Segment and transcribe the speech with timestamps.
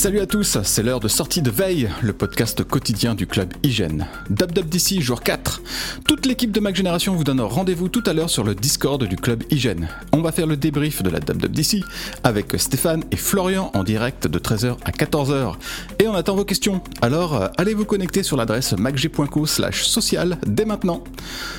[0.00, 4.06] Salut à tous, c'est l'heure de sortie de veille, le podcast quotidien du club Hygiène.
[4.30, 5.60] d'ici, jour 4.
[6.08, 9.16] Toute l'équipe de Mac Génération vous donne rendez-vous tout à l'heure sur le Discord du
[9.16, 9.88] club Hygiène.
[10.12, 11.84] On va faire le débrief de la d'ici
[12.24, 15.56] avec Stéphane et Florian en direct de 13h à 14h.
[15.98, 16.80] Et on attend vos questions.
[17.02, 21.04] Alors euh, allez vous connecter sur l'adresse macg.co social dès maintenant.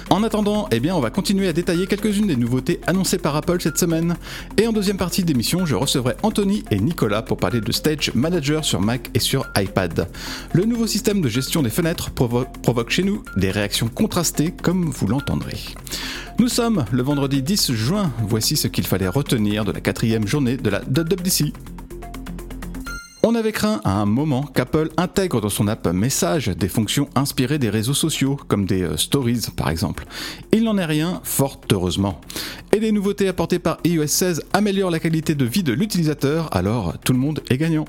[0.10, 3.62] En attendant, eh bien on va continuer à détailler quelques-unes des nouveautés annoncées par Apple
[3.62, 4.16] cette semaine.
[4.58, 8.64] Et en deuxième partie d'émission, je recevrai Anthony et Nicolas pour parler de Stage Manager
[8.64, 10.08] sur Mac et sur iPad.
[10.54, 15.06] Le nouveau système de gestion des fenêtres provoque chez nous des réactions contrastées comme vous
[15.06, 15.58] l'entendrez.
[16.40, 20.56] Nous sommes le vendredi 10 juin, voici ce qu'il fallait retenir de la quatrième journée
[20.56, 21.52] de la WWDC.
[23.24, 27.60] On avait craint à un moment qu'Apple intègre dans son app Message des fonctions inspirées
[27.60, 30.06] des réseaux sociaux, comme des euh, stories par exemple.
[30.52, 32.20] Il n'en est rien, fort heureusement.
[32.74, 36.98] Et les nouveautés apportées par iOS 16 améliorent la qualité de vie de l'utilisateur, alors
[37.04, 37.84] tout le monde est gagnant.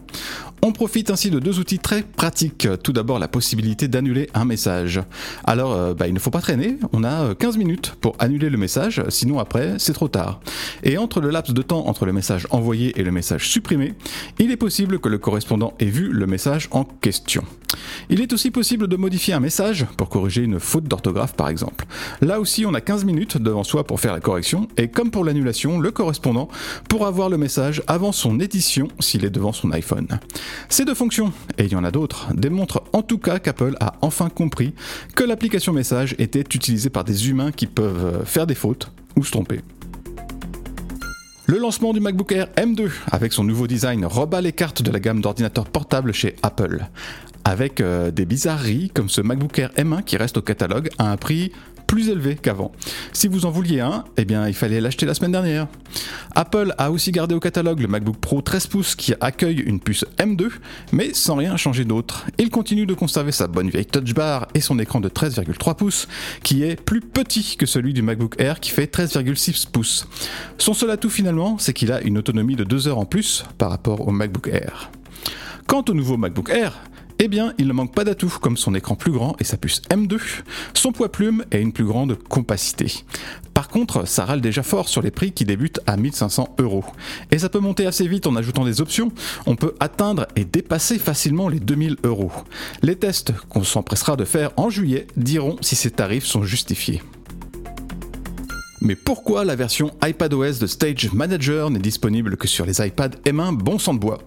[0.65, 2.69] On profite ainsi de deux outils très pratiques.
[2.85, 5.01] Tout d'abord la possibilité d'annuler un message.
[5.45, 8.49] Alors euh, bah, il ne faut pas traîner, on a 15 euh, minutes pour annuler
[8.49, 10.41] le message, sinon après c'est trop tard.
[10.85, 13.95] Et entre le laps de temps entre le message envoyé et le message supprimé,
[14.39, 17.43] il est possible que le correspondant ait vu le message en question.
[18.09, 21.87] Il est aussi possible de modifier un message pour corriger une faute d'orthographe par exemple.
[22.21, 25.25] Là aussi on a 15 minutes devant soi pour faire la correction et comme pour
[25.25, 26.49] l'annulation, le correspondant
[26.89, 30.09] pourra voir le message avant son édition s'il est devant son iPhone.
[30.69, 33.95] Ces deux fonctions, et il y en a d'autres, démontrent en tout cas qu'Apple a
[34.03, 34.75] enfin compris
[35.15, 39.31] que l'application message était utilisée par des humains qui peuvent faire des fautes ou se
[39.31, 39.61] tromper.
[41.47, 45.01] Le lancement du MacBook Air M2 avec son nouveau design rebat les cartes de la
[45.01, 46.87] gamme d'ordinateurs portables chez Apple.
[47.45, 51.17] Avec euh, des bizarreries comme ce MacBook Air M1 qui reste au catalogue à un
[51.17, 51.51] prix
[51.93, 52.73] plus élevé qu'avant.
[53.13, 55.69] Si vous en vouliez un, eh bien il fallait l'acheter la semaine dernière.
[56.35, 60.07] Apple a aussi gardé au catalogue le MacBook Pro 13 pouces qui accueille une puce
[60.19, 60.49] M2,
[60.93, 62.25] mais sans rien changer d'autre.
[62.39, 66.09] Il continue de conserver sa bonne vieille Touch Bar et son écran de 13,3 pouces,
[66.43, 70.09] qui est plus petit que celui du MacBook Air qui fait 13,6 pouces.
[70.57, 73.69] Son seul atout finalement, c'est qu'il a une autonomie de 2 heures en plus par
[73.69, 74.91] rapport au MacBook Air.
[75.67, 76.73] Quant au nouveau MacBook Air,
[77.19, 79.83] eh bien, il ne manque pas d'atouts comme son écran plus grand et sa puce
[79.91, 80.19] M2,
[80.75, 83.05] son poids plume et une plus grande compacité.
[83.55, 86.85] Par contre, ça râle déjà fort sur les prix qui débutent à 1500 euros.
[87.31, 89.13] Et ça peut monter assez vite en ajoutant des options.
[89.47, 92.33] On peut atteindre et dépasser facilement les 2000 euros.
[92.83, 97.03] Les tests qu'on s'empressera de faire en juillet diront si ces tarifs sont justifiés.
[98.85, 103.57] Mais pourquoi la version iPadOS de Stage Manager n'est disponible que sur les iPad M1
[103.57, 104.19] bon sang de bois?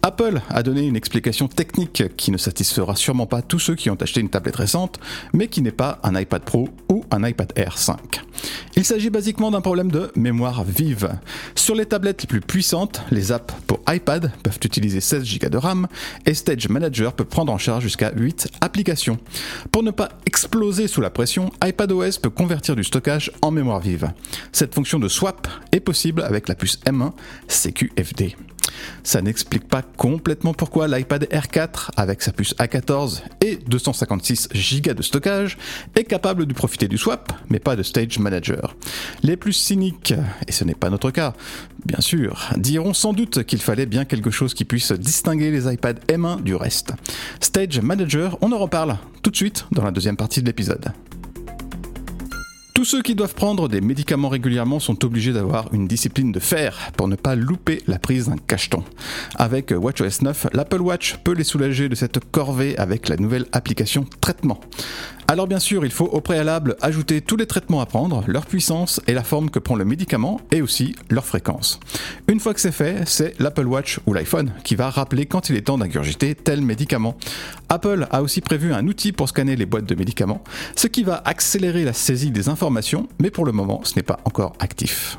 [0.00, 3.96] Apple a donné une explication technique qui ne satisfera sûrement pas tous ceux qui ont
[3.96, 4.98] acheté une tablette récente,
[5.34, 8.22] mais qui n'est pas un iPad Pro ou un iPad Air 5.
[8.76, 11.10] Il s'agit basiquement d'un problème de mémoire vive.
[11.54, 15.56] Sur les tablettes les plus puissantes, les apps pour iPad peuvent utiliser 16 Go de
[15.56, 15.88] RAM
[16.26, 19.18] et Stage Manager peut prendre en charge jusqu'à 8 applications.
[19.72, 24.12] Pour ne pas exploser sous la pression, iPadOS peut convertir du stockage en mémoire vive.
[24.52, 27.12] Cette fonction de swap est possible avec la puce M1
[27.48, 28.36] CQFD.
[29.02, 34.48] Ça n'explique pas complètement pourquoi l'iPad Air 4 avec sa puce A14 et 256
[34.82, 35.58] Go de stockage
[35.94, 38.76] est capable de profiter du swap, mais pas de Stage Manager.
[39.22, 40.14] Les plus cyniques,
[40.46, 41.34] et ce n'est pas notre cas,
[41.84, 46.00] bien sûr, diront sans doute qu'il fallait bien quelque chose qui puisse distinguer les iPad
[46.08, 46.92] M1 du reste.
[47.40, 50.92] Stage Manager, on en reparle tout de suite dans la deuxième partie de l'épisode.
[52.78, 56.92] Tous ceux qui doivent prendre des médicaments régulièrement sont obligés d'avoir une discipline de fer
[56.96, 58.84] pour ne pas louper la prise d'un cacheton.
[59.34, 64.06] Avec WatchOS 9, l'Apple Watch peut les soulager de cette corvée avec la nouvelle application
[64.20, 64.60] Traitement.
[65.30, 68.98] Alors bien sûr, il faut au préalable ajouter tous les traitements à prendre, leur puissance
[69.06, 71.80] et la forme que prend le médicament et aussi leur fréquence.
[72.28, 75.56] Une fois que c'est fait, c'est l'Apple Watch ou l'iPhone qui va rappeler quand il
[75.56, 77.14] est temps d'ingurgiter tel médicament.
[77.68, 80.42] Apple a aussi prévu un outil pour scanner les boîtes de médicaments,
[80.76, 84.20] ce qui va accélérer la saisie des informations, mais pour le moment ce n'est pas
[84.24, 85.18] encore actif.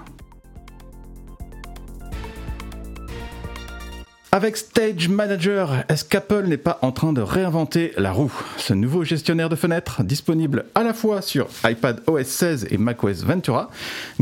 [4.32, 8.32] Avec Stage Manager, est-ce qu'Apple n'est pas en train de réinventer la roue?
[8.58, 13.24] Ce nouveau gestionnaire de fenêtres, disponible à la fois sur iPad OS 16 et macOS
[13.24, 13.72] Ventura,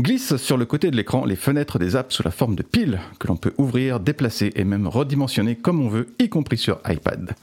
[0.00, 3.00] glisse sur le côté de l'écran les fenêtres des apps sous la forme de piles
[3.18, 7.34] que l'on peut ouvrir, déplacer et même redimensionner comme on veut, y compris sur iPad.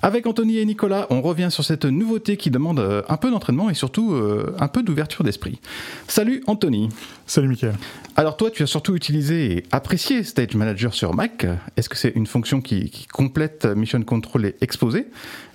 [0.00, 3.68] Avec Anthony et Nicolas, on revient sur cette nouveauté qui demande euh, un peu d'entraînement
[3.68, 5.60] et surtout euh, un peu d'ouverture d'esprit.
[6.06, 6.88] Salut Anthony.
[7.26, 7.74] Salut Michael.
[8.14, 11.46] Alors toi, tu as surtout utilisé et apprécié Stage Manager sur Mac.
[11.76, 15.08] Est-ce que c'est une fonction qui, complète Mission Control et Exposé?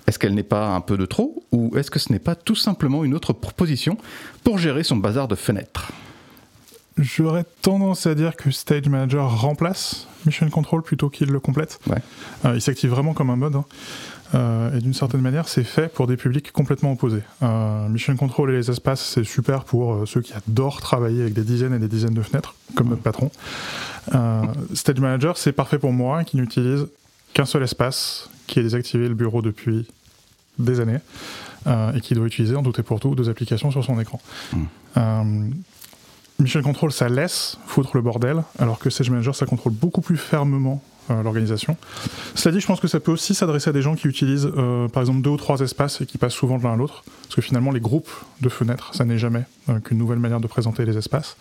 [0.06, 1.42] Est-ce qu'elle n'est pas un peu de trop?
[1.52, 3.96] Ou est-ce que ce n'est pas tout simplement une autre proposition
[4.42, 5.90] pour gérer son bazar de fenêtres?
[6.98, 11.80] J'aurais tendance à dire que Stage Manager remplace Mission Control plutôt qu'il le complète.
[12.44, 13.56] il s'active vraiment comme un mode.
[13.56, 13.64] Hein.
[14.34, 17.22] Euh, et d'une certaine manière, c'est fait pour des publics complètement opposés.
[17.42, 21.34] Euh, Mission Control et les espaces, c'est super pour euh, ceux qui adorent travailler avec
[21.34, 23.30] des dizaines et des dizaines de fenêtres, comme notre patron.
[24.74, 26.86] Stage Manager, c'est parfait pour moi, qui n'utilise
[27.32, 29.86] qu'un seul espace, qui a désactivé le bureau depuis
[30.58, 30.98] des années,
[31.66, 34.20] et qui doit utiliser en tout et pour tout deux applications sur son écran.
[34.52, 35.50] Hmm.
[36.38, 40.18] Mission Control, ça laisse foutre le bordel, alors que Stage Manager, ça contrôle beaucoup plus
[40.18, 41.76] fermement euh, l'organisation.
[42.34, 44.88] Cela dit, je pense que ça peut aussi s'adresser à des gens qui utilisent, euh,
[44.88, 47.36] par exemple, deux ou trois espaces et qui passent souvent de l'un à l'autre, parce
[47.36, 48.10] que finalement, les groupes
[48.40, 51.36] de fenêtres, ça n'est jamais euh, qu'une nouvelle manière de présenter les espaces.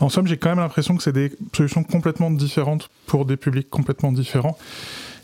[0.00, 3.70] En somme, j'ai quand même l'impression que c'est des solutions complètement différentes pour des publics
[3.70, 4.58] complètement différents.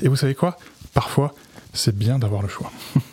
[0.03, 0.57] Et vous savez quoi?
[0.93, 1.35] Parfois,
[1.73, 2.71] c'est bien d'avoir le choix.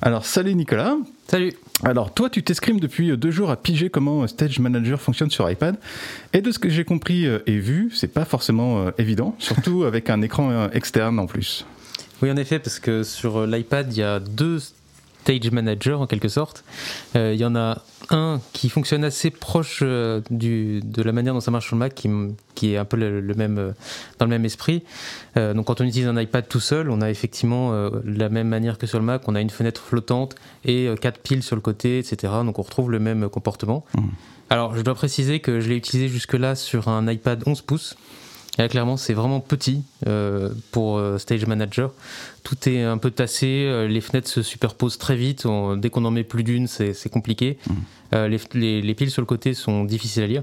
[0.00, 0.96] Alors, salut Nicolas.
[1.26, 1.52] Salut.
[1.82, 5.76] Alors, toi, tu t'escrimes depuis deux jours à piger comment Stage Manager fonctionne sur iPad.
[6.32, 9.82] Et de ce que j'ai compris euh, et vu, c'est pas forcément euh, évident, surtout
[9.82, 11.66] avec un écran euh, externe en plus.
[12.22, 16.28] Oui, en effet, parce que sur l'iPad, il y a deux Stage Manager en quelque
[16.28, 16.64] sorte.
[17.14, 19.82] Il y en a un qui fonctionne assez proche
[20.30, 22.08] du, de la manière dont ça marche sur le Mac, qui,
[22.54, 23.74] qui est un peu le, même,
[24.18, 24.82] dans le même esprit.
[25.36, 27.72] donc quand on utilise un iPad tout seul, on a effectivement
[28.04, 30.34] la même manière que sur le Mac, on a une fenêtre flottante
[30.64, 32.32] et quatre piles sur le côté, etc.
[32.44, 33.84] Donc on retrouve le même comportement.
[33.94, 34.00] Mmh.
[34.50, 37.96] Alors, je dois préciser que je l'ai utilisé jusque-là sur un iPad 11 pouces.
[38.58, 41.92] Là, clairement, c'est vraiment petit euh, pour euh, Stage Manager.
[42.42, 45.46] Tout est un peu tassé, euh, les fenêtres se superposent très vite.
[45.76, 47.56] dès qu'on en met plus d'une, c'est compliqué.
[47.68, 48.16] Mmh.
[48.26, 50.42] Les, piles sur le côté sont difficiles à lire.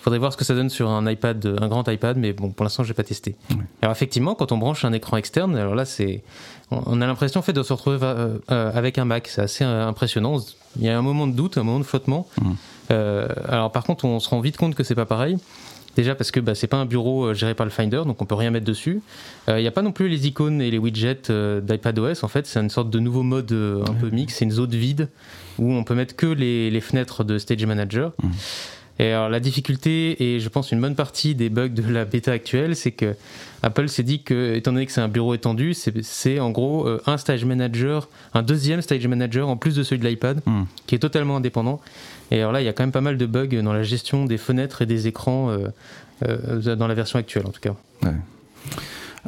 [0.00, 2.50] Il faudrait voir ce que ça donne sur un iPad, un grand iPad, mais bon,
[2.50, 3.36] pour l'instant, je n'ai pas testé.
[3.80, 6.22] Alors effectivement, quand on branche un écran externe, alors là, c'est,
[6.70, 8.06] on a l'impression en fait de se retrouver
[8.48, 9.28] avec un Mac.
[9.28, 10.36] C'est assez impressionnant.
[10.76, 12.28] Il y a un moment de doute, un moment de flottement.
[12.42, 12.94] Mmh.
[13.48, 15.38] Alors par contre, on se rend vite compte que c'est pas pareil.
[15.96, 18.26] Déjà parce que bah, c'est pas un bureau euh, géré par le Finder, donc on
[18.26, 19.00] peut rien mettre dessus.
[19.48, 21.30] Il euh, n'y a pas non plus les icônes et les widgets
[21.62, 22.24] d'iPadOS.
[22.24, 24.34] En fait, c'est une sorte de nouveau mode un peu mix.
[24.34, 25.08] C'est une zone vide
[25.58, 28.12] où on peut mettre que les, fenêtres de Stage Manager.
[28.22, 28.28] Mmh.
[28.98, 32.30] Et alors la difficulté et je pense une bonne partie des bugs de la bêta
[32.30, 33.16] actuelle, c'est que
[33.62, 37.16] Apple s'est dit que, étant donné que c'est un bureau étendu, c'est en gros un
[37.16, 40.62] stage manager, un deuxième stage manager en plus de celui de l'iPad, mmh.
[40.86, 41.80] qui est totalement indépendant.
[42.30, 44.24] Et alors là, il y a quand même pas mal de bugs dans la gestion
[44.24, 45.68] des fenêtres et des écrans euh,
[46.26, 47.74] euh, dans la version actuelle, en tout cas.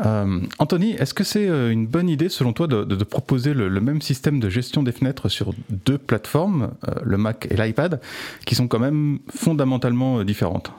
[0.05, 4.41] Euh, Anthony, est-ce que c'est une bonne idée, selon toi, de, proposer le, même système
[4.41, 6.73] de gestion des fenêtres sur deux plateformes,
[7.03, 8.01] le Mac et l'iPad,
[8.45, 10.73] qui sont quand même fondamentalement différentes?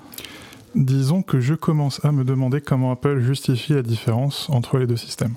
[0.75, 4.97] Disons que je commence à me demander comment Apple justifie la différence entre les deux
[4.97, 5.33] systèmes.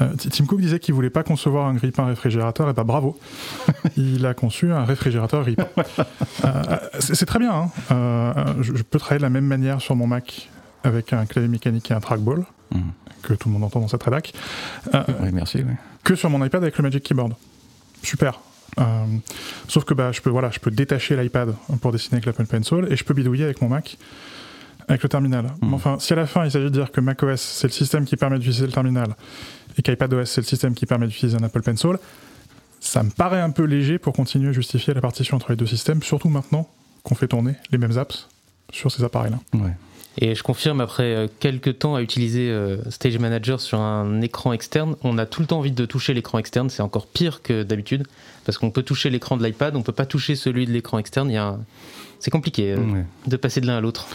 [0.00, 3.18] Euh, Tim Cook disait qu'il voulait pas concevoir un grille-pain réfrigérateur, et bah bravo,
[3.96, 5.56] il a conçu un réfrigérateur grille
[6.44, 7.70] euh, c'est très bien, hein.
[7.90, 10.48] euh, je, peux travailler de la même manière sur mon Mac
[10.84, 12.92] avec un clavier mécanique et un trackball, mhm.
[13.22, 14.32] que tout le monde entend dans cette rédac.
[14.92, 15.64] oui, merci.
[16.04, 17.34] Que sur mon iPad avec le Magic Keyboard.
[18.02, 18.40] Super.
[19.68, 22.86] sauf que bah, je, peux, voilà, je peux détacher l'iPad pour dessiner avec l'Apple Pencil
[22.90, 23.98] et je peux bidouiller avec mon Mac
[24.90, 25.46] avec le terminal.
[25.62, 25.74] Mhm.
[25.74, 28.16] Enfin, si à la fin il s'agit de dire que macOS c'est le système qui
[28.16, 29.14] permet d'utiliser le terminal
[29.78, 31.96] et qu'iPadOS c'est le système qui permet d'utiliser un Apple Pencil,
[32.80, 35.66] ça me paraît un peu léger pour continuer à justifier la partition entre les deux
[35.66, 36.68] systèmes, surtout maintenant
[37.02, 38.28] qu'on fait tourner les mêmes apps
[38.72, 39.38] sur ces appareils-là.
[40.22, 44.52] Et je confirme, après euh, quelques temps à utiliser euh, Stage Manager sur un écran
[44.52, 46.68] externe, on a tout le temps envie de toucher l'écran externe.
[46.68, 48.06] C'est encore pire que d'habitude,
[48.44, 51.32] parce qu'on peut toucher l'écran de l'iPad, on peut pas toucher celui de l'écran externe.
[52.18, 54.08] C'est compliqué euh, de passer de l'un à l'autre.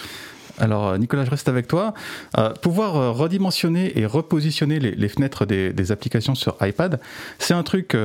[0.59, 1.93] Alors euh, Nicolas, je reste avec toi.
[2.37, 6.99] Euh, pouvoir euh, redimensionner et repositionner les, fenêtres des, applications sur iPad,
[7.37, 7.95] c'est un truc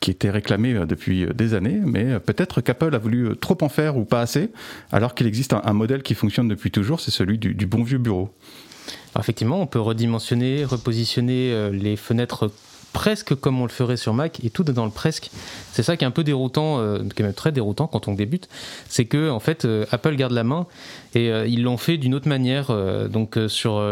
[0.00, 4.04] qui était réclamé depuis des années, mais peut-être qu'Apple a voulu trop en faire ou
[4.04, 4.50] pas assez,
[4.92, 8.30] alors qu'il existe un, modèle qui fonctionne depuis toujours, c'est celui du, bon vieux bureau.
[9.18, 12.50] effectivement, on peut redimensionner, repositionner les fenêtres
[12.94, 15.30] presque comme on le ferait sur Mac, et tout dans le presque.
[15.72, 16.78] C'est ça qui est un peu déroutant,
[17.14, 18.48] qui est même très déroutant quand on débute,
[18.88, 20.66] c'est que en fait Apple garde la main
[21.14, 22.66] et euh, ils l'ont fait d'une autre manière.
[22.70, 23.82] Euh, donc euh, sur,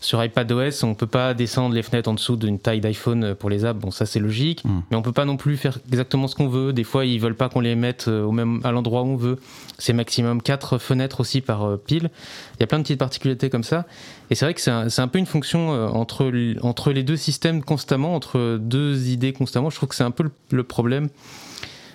[0.00, 3.50] sur iPadOS, on ne peut pas descendre les fenêtres en dessous d'une taille d'iPhone pour
[3.50, 3.78] les apps.
[3.78, 4.64] Bon, ça c'est logique.
[4.64, 4.80] Hmm.
[4.90, 6.72] Mais on peut pas non plus faire exactement ce qu'on veut.
[6.72, 9.38] Des fois, ils veulent pas qu'on les mette au même, à l'endroit où on veut.
[9.78, 12.10] C'est maximum 4 fenêtres aussi par pile.
[12.56, 13.86] Il y a plein de petites particularités comme ça.
[14.30, 17.62] Et c'est vrai que c'est un, un, peu une fonction entre, entre les deux systèmes
[17.62, 19.70] constamment, entre deux idées constamment.
[19.70, 21.08] Je trouve que c'est un peu le, problème.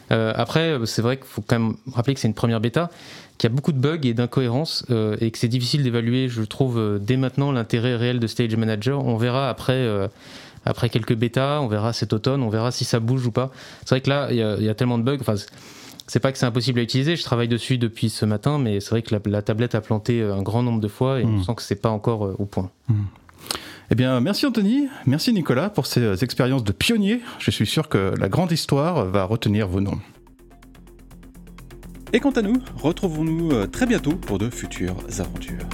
[0.09, 2.89] après, c'est vrai qu'il faut quand même rappeler que c'est une première bêta
[3.39, 6.41] qu'il y a beaucoup de bugs et d'incohérences euh, et que c'est difficile d'évaluer, je
[6.43, 9.03] trouve, euh, dès maintenant l'intérêt réel de Stage Manager.
[9.03, 10.09] On verra après, euh,
[10.65, 13.49] après quelques bêtas, on verra cet automne, on verra si ça bouge ou pas.
[13.85, 15.17] C'est vrai que là, il y, a tellement de bugs.
[15.21, 15.35] Enfin,
[16.05, 17.15] c'est pas que c'est impossible à utiliser.
[17.15, 20.41] Je travaille dessus depuis ce matin, mais c'est vrai que la, tablette a planté un
[20.41, 21.43] grand nombre de fois et on hmm.
[21.43, 22.69] sent que c'est pas encore au point.
[22.89, 23.03] Hmm.
[23.91, 27.22] Eh bien, merci Anthony, merci Nicolas pour ces expériences de pionniers.
[27.39, 30.00] Je suis sûr que la grande histoire va retenir vos noms.
[32.13, 35.65] Et quant à nous, retrouvons-nous très bientôt pour de futures aventures.